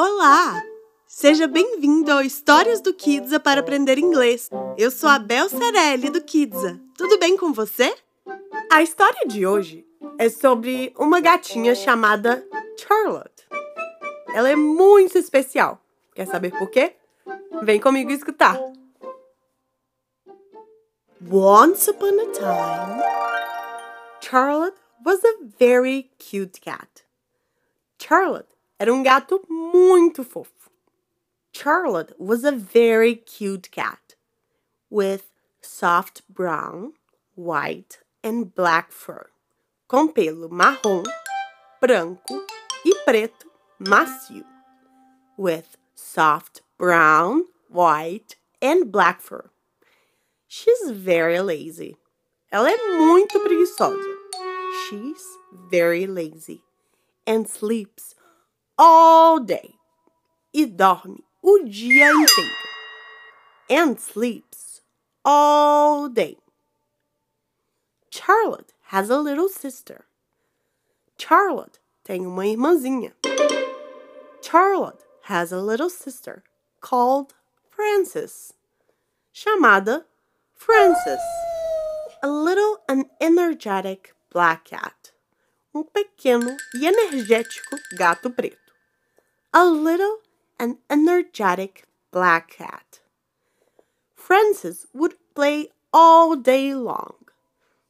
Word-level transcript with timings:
Olá! 0.00 0.62
Seja 1.08 1.48
bem-vindo 1.48 2.12
ao 2.12 2.22
Histórias 2.22 2.80
do 2.80 2.94
Kidsa 2.94 3.40
para 3.40 3.58
aprender 3.58 3.98
inglês. 3.98 4.48
Eu 4.76 4.92
sou 4.92 5.10
a 5.10 5.18
Bel 5.18 5.48
Cerelli 5.48 6.08
do 6.08 6.22
Kidsa. 6.22 6.80
Tudo 6.96 7.18
bem 7.18 7.36
com 7.36 7.52
você? 7.52 7.92
A 8.70 8.80
história 8.80 9.26
de 9.26 9.44
hoje 9.44 9.84
é 10.16 10.28
sobre 10.28 10.94
uma 10.96 11.18
gatinha 11.18 11.74
chamada 11.74 12.46
Charlotte. 12.76 13.44
Ela 14.32 14.50
é 14.50 14.54
muito 14.54 15.18
especial. 15.18 15.82
Quer 16.14 16.28
saber 16.28 16.56
por 16.56 16.70
quê? 16.70 16.94
Vem 17.64 17.80
comigo 17.80 18.12
escutar. 18.12 18.56
Once 21.28 21.90
upon 21.90 22.20
a 22.20 22.26
time, 22.30 23.02
Charlotte 24.20 24.78
was 25.04 25.18
a 25.24 25.38
very 25.58 26.08
cute 26.20 26.60
cat. 26.60 27.04
Charlotte 28.00 28.57
era 28.78 28.92
um 28.92 29.02
gato 29.02 29.44
muito 29.48 30.22
fofo. 30.22 30.70
Charlotte 31.52 32.14
was 32.18 32.44
a 32.44 32.52
very 32.52 33.16
cute 33.16 33.70
cat 33.70 34.14
with 34.88 35.24
soft 35.60 36.22
brown, 36.28 36.92
white 37.34 37.98
and 38.22 38.54
black 38.54 38.92
fur, 38.92 39.26
com 39.88 40.08
pelo 40.08 40.48
marrom, 40.48 41.02
branco 41.80 42.46
e 42.84 42.94
preto 43.04 43.46
macio, 43.80 44.44
with 45.36 45.76
soft 45.94 46.62
brown, 46.78 47.44
white 47.68 48.36
and 48.62 48.92
black 48.92 49.20
fur. 49.20 49.50
She's 50.46 50.90
very 50.90 51.40
lazy. 51.40 51.96
Ela 52.52 52.70
é 52.70 52.96
muito 52.96 53.38
preguiçosa. 53.40 54.16
She's 54.88 55.22
very 55.70 56.06
lazy 56.06 56.62
and 57.26 57.46
sleeps 57.46 58.14
all 58.78 59.40
day. 59.40 59.74
E 60.52 60.64
dorme 60.64 61.24
o 61.42 61.64
dia 61.64 62.10
inteiro. 62.10 62.68
And 63.68 63.98
sleeps 63.98 64.80
all 65.24 66.08
day. 66.08 66.38
Charlotte 68.10 68.72
has 68.86 69.10
a 69.10 69.18
little 69.18 69.48
sister. 69.48 70.06
Charlotte 71.18 71.78
tem 72.04 72.26
uma 72.26 72.46
irmãzinha. 72.46 73.14
Charlotte 74.40 75.04
has 75.24 75.52
a 75.52 75.60
little 75.60 75.90
sister 75.90 76.42
called 76.80 77.34
Frances, 77.68 78.54
chamada 79.32 80.06
Frances, 80.54 81.20
a 82.22 82.28
little 82.28 82.78
and 82.88 83.04
energetic 83.20 84.14
black 84.32 84.70
cat, 84.70 85.12
um 85.74 85.84
pequeno 85.84 86.56
e 86.74 86.86
energético 86.86 87.76
gato 87.96 88.30
preto. 88.30 88.67
A 89.54 89.64
little 89.64 90.18
and 90.60 90.76
energetic 90.90 91.84
black 92.10 92.50
cat. 92.50 93.00
Frances 94.14 94.86
would 94.92 95.14
play 95.34 95.68
all 95.92 96.36
day 96.36 96.74
long. 96.74 97.14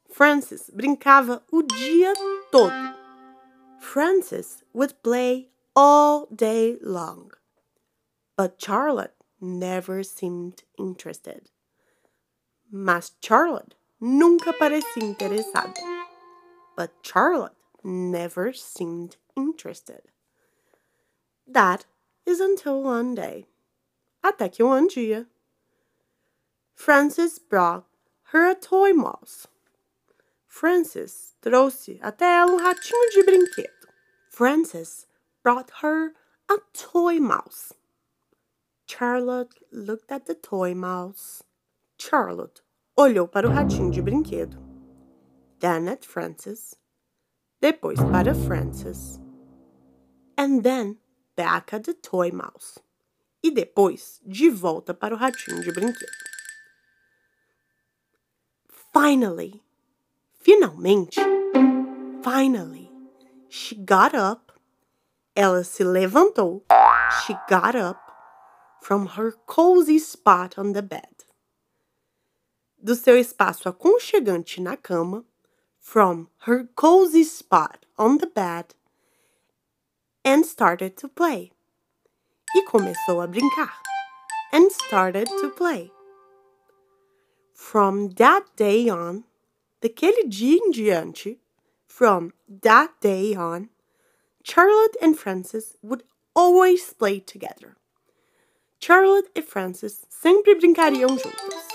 Frances 0.09 0.71
brincava 0.73 1.41
o 1.51 1.61
dia 1.61 2.13
todo. 2.51 2.95
Frances 3.79 4.63
would 4.73 5.03
play 5.03 5.49
all 5.75 6.27
day 6.27 6.77
long. 6.81 7.31
But 8.37 8.61
Charlotte 8.61 9.15
never 9.41 10.01
seemed 10.03 10.63
interested. 10.77 11.49
Mas 12.71 13.11
Charlotte 13.21 13.75
nunca 13.99 14.53
parecia 14.53 15.03
interessada. 15.03 15.73
But 16.77 16.91
Charlotte 17.01 17.55
never 17.83 18.53
seemed 18.53 19.17
interested. 19.35 20.03
That 21.51 21.85
is 22.27 22.39
until 22.39 22.83
one 22.83 23.15
day. 23.15 23.47
Até 24.23 24.51
que 24.51 24.63
um 24.63 24.87
dia. 24.87 25.25
Frances 26.75 27.39
brought 27.39 27.85
her 28.31 28.47
a 28.47 28.53
toy 28.53 28.93
mouse. 28.93 29.47
Frances 30.45 31.33
trouxe 31.41 31.99
até 32.01 32.37
ela 32.37 32.51
um 32.51 32.59
ratinho 32.59 33.09
de 33.13 33.23
brinquedo. 33.23 33.87
Frances 34.29 35.07
brought 35.41 35.71
her 35.81 36.13
a 36.47 36.59
toy 36.71 37.19
mouse. 37.19 37.73
Charlotte 38.85 39.55
looked 39.71 40.11
at 40.11 40.27
the 40.27 40.35
toy 40.35 40.75
mouse. 40.75 41.43
Charlotte 41.97 42.61
olhou 42.95 43.27
para 43.27 43.47
o 43.47 43.51
ratinho 43.51 43.91
de 43.91 44.01
brinquedo. 44.01 44.57
Then 45.59 45.87
at 45.87 46.05
Frances. 46.05 46.75
Depois 47.59 47.99
para 48.11 48.35
Frances. 48.35 49.19
And 50.37 50.63
then 50.63 50.97
back 51.39 51.73
at 51.73 51.85
the 51.85 51.93
toy 51.93 52.31
mouse. 52.31 52.79
E 53.41 53.49
depois 53.49 54.19
de 54.25 54.49
volta 54.49 54.93
para 54.93 55.15
o 55.15 55.17
ratinho 55.17 55.63
de 55.63 55.71
brinquedo. 55.71 56.11
Finally, 58.91 59.61
finalmente, 60.41 61.21
finally, 62.21 62.91
she 63.47 63.73
got 63.75 64.13
up. 64.13 64.51
Ela 65.33 65.63
se 65.63 65.85
levantou. 65.85 66.65
She 67.21 67.33
got 67.47 67.75
up 67.75 68.01
from 68.81 69.07
her 69.15 69.31
cozy 69.45 69.97
spot 69.97 70.57
on 70.57 70.73
the 70.73 70.81
bed. 70.81 71.23
Do 72.77 72.95
seu 72.95 73.17
espaço 73.17 73.69
aconchegante 73.69 74.59
na 74.59 74.75
cama, 74.75 75.23
from 75.79 76.27
her 76.45 76.67
cozy 76.75 77.23
spot 77.23 77.85
on 77.97 78.17
the 78.17 78.27
bed, 78.27 78.75
and 80.23 80.45
started 80.45 80.97
to 80.97 81.07
play. 81.07 81.51
E 82.55 82.63
começou 82.65 83.21
a 83.23 83.27
brincar. 83.27 83.73
And 84.51 84.71
started 84.71 85.27
to 85.41 85.49
play. 85.49 85.91
From 87.53 88.09
that 88.15 88.45
day 88.55 88.89
on, 88.89 89.25
daquele 89.81 90.27
dia 90.27 90.57
em 90.57 90.71
diante, 90.71 91.37
from 91.87 92.33
that 92.47 92.99
day 93.01 93.35
on, 93.35 93.69
Charlotte 94.43 94.95
and 95.01 95.17
Frances 95.17 95.75
would 95.83 96.03
always 96.35 96.93
play 96.93 97.19
together. 97.19 97.75
Charlotte 98.79 99.29
e 99.35 99.41
Frances 99.41 100.05
sempre 100.09 100.55
brincariam 100.55 101.17
juntas. 101.19 101.67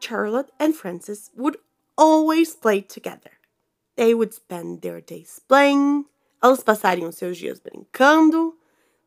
Charlotte 0.00 0.50
and 0.58 0.74
Frances 0.74 1.30
would 1.36 1.56
always 1.96 2.54
play 2.54 2.80
together. 2.80 3.38
They 3.96 4.12
would 4.12 4.34
spend 4.34 4.82
their 4.82 5.00
days 5.00 5.40
playing. 5.48 6.06
Elas 6.42 6.62
passariam 6.62 7.12
seus 7.12 7.38
dias 7.38 7.60
brincando. 7.60 8.54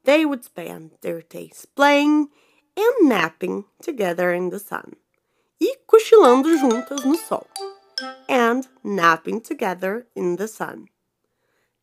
They 0.04 0.26
would 0.26 0.44
spend 0.44 0.92
their 1.02 1.22
days 1.22 1.66
playing 1.76 2.30
and 2.78 3.10
napping 3.10 3.66
together 3.82 4.34
in 4.34 4.50
the 4.50 4.60
sun. 4.60 4.94
E 5.60 5.76
cochilando 5.88 6.56
juntas 6.58 7.06
no 7.06 7.16
sol. 7.16 7.48
And 8.28 8.68
napping 8.84 9.42
together 9.42 10.08
in 10.16 10.36
the 10.36 10.48
sun. 10.48 10.88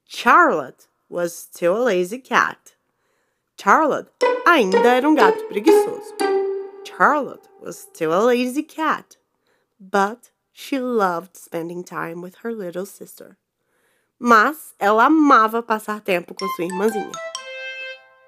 Charlotte 0.07 0.89
was 1.09 1.35
still 1.35 1.77
a 1.77 1.85
lazy 1.85 2.19
cat. 2.19 2.75
Charlotte 3.59 4.11
ainda 4.47 4.79
era 4.79 5.09
um 5.09 5.15
gato 5.15 5.49
preguiçoso. 5.49 6.31
Charlotte 6.85 7.49
was 7.61 7.79
still 7.79 8.13
a 8.13 8.23
lazy 8.25 8.63
cat, 8.63 9.17
but 9.79 10.31
she 10.53 10.79
loved 10.79 11.37
spending 11.37 11.85
time 11.85 12.21
with 12.21 12.37
her 12.43 12.53
little 12.53 12.87
sister. 12.87 13.39
Mas 14.23 14.75
ela 14.79 15.07
amava 15.07 15.63
passar 15.63 16.03
tempo 16.03 16.35
com 16.35 16.47
sua 16.49 16.67
irmãzinha. 16.67 17.11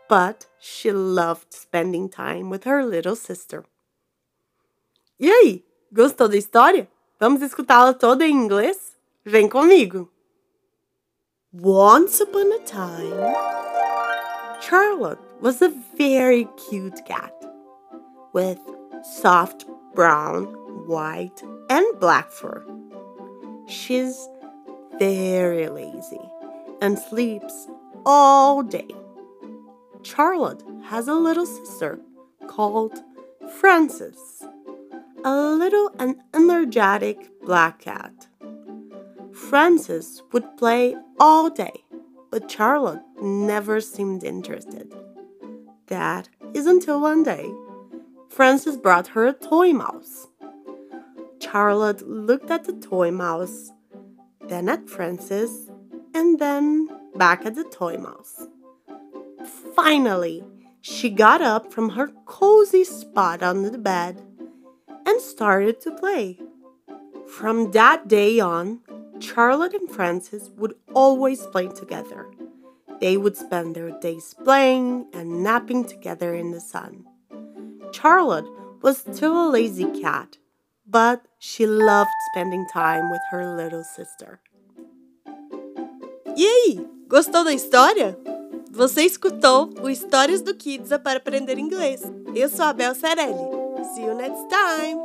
But 0.08 0.46
she 0.58 0.90
loved 0.90 1.54
spending 1.54 2.08
time 2.08 2.50
with 2.50 2.66
her 2.66 2.82
little 2.82 3.14
sister. 3.14 3.62
E 5.20 5.30
aí, 5.30 5.64
gostou 5.92 6.28
da 6.28 6.36
história? 6.36 6.88
Vamos 7.20 7.42
escutá-la 7.42 7.92
toda 7.92 8.26
em 8.26 8.32
inglês? 8.32 8.96
Vem 9.22 9.48
comigo! 9.48 10.10
Once 11.52 12.22
upon 12.22 12.50
a 12.54 12.58
time, 12.60 13.12
Charlotte 14.62 15.20
was 15.42 15.60
a 15.60 15.68
very 15.98 16.48
cute 16.56 17.04
cat 17.04 17.34
with 18.32 18.58
soft 19.20 19.66
brown, 19.94 20.46
white, 20.86 21.42
and 21.68 21.84
black 22.00 22.30
fur. 22.30 22.64
She's 23.66 24.16
very 24.98 25.68
lazy 25.68 26.20
and 26.80 26.98
sleeps 26.98 27.68
all 28.04 28.62
day. 28.62 28.88
Charlotte 30.02 30.62
has 30.84 31.08
a 31.08 31.14
little 31.14 31.46
sister 31.46 31.98
called 32.48 32.98
Frances, 33.60 34.42
a 35.24 35.34
little 35.34 35.90
and 35.98 36.16
energetic 36.34 37.30
black 37.42 37.80
cat. 37.80 38.26
Frances 39.32 40.22
would 40.32 40.56
play 40.56 40.96
all 41.20 41.48
day, 41.48 41.84
but 42.30 42.50
Charlotte 42.50 43.02
never 43.20 43.80
seemed 43.80 44.24
interested. 44.24 44.92
That 45.86 46.28
is 46.54 46.66
until 46.66 47.00
one 47.00 47.22
day, 47.22 47.50
Frances 48.28 48.76
brought 48.76 49.08
her 49.08 49.26
a 49.26 49.32
toy 49.32 49.72
mouse. 49.72 50.28
Charlotte 51.38 52.08
looked 52.08 52.50
at 52.50 52.64
the 52.64 52.72
toy 52.72 53.10
mouse, 53.10 53.70
then 54.48 54.68
at 54.68 54.88
Frances, 54.88 55.70
and 56.14 56.38
then 56.38 56.88
back 57.14 57.44
at 57.46 57.54
the 57.54 57.64
toy 57.64 57.96
mouse. 57.96 58.46
Finally, 59.74 60.44
she 60.80 61.10
got 61.10 61.40
up 61.40 61.72
from 61.72 61.90
her 61.90 62.08
cozy 62.26 62.84
spot 62.84 63.42
under 63.42 63.70
the 63.70 63.78
bed 63.78 64.22
and 65.06 65.20
started 65.20 65.80
to 65.80 65.90
play. 65.92 66.38
From 67.26 67.70
that 67.70 68.08
day 68.08 68.40
on, 68.40 68.80
Charlotte 69.20 69.74
and 69.74 69.90
Francis 69.90 70.50
would 70.56 70.74
always 70.94 71.46
play 71.46 71.68
together. 71.68 72.26
They 73.00 73.16
would 73.16 73.36
spend 73.36 73.74
their 73.74 73.98
days 74.00 74.34
playing 74.44 75.06
and 75.12 75.42
napping 75.42 75.84
together 75.84 76.34
in 76.34 76.50
the 76.50 76.60
sun. 76.60 77.04
Charlotte 77.92 78.46
was 78.80 78.98
still 78.98 79.48
a 79.48 79.50
lazy 79.50 79.86
cat, 80.00 80.38
but 80.92 81.22
she 81.38 81.66
loved 81.66 82.12
spending 82.30 82.66
time 82.72 83.10
with 83.10 83.20
her 83.30 83.44
little 83.56 83.82
sister. 83.82 84.38
E 86.36 86.46
aí, 86.46 86.86
gostou 87.08 87.42
da 87.44 87.52
história? 87.52 88.16
Você 88.70 89.02
escutou 89.02 89.70
o 89.82 89.90
Histórias 89.90 90.40
do 90.42 90.54
Kidsa 90.54 90.98
para 90.98 91.18
aprender 91.18 91.58
inglês. 91.58 92.00
Eu 92.34 92.48
sou 92.48 92.64
a 92.64 92.72
Bel 92.72 92.94
Cerelli. 92.94 93.34
See 93.94 94.04
you 94.04 94.14
next 94.14 94.48
time! 94.48 94.98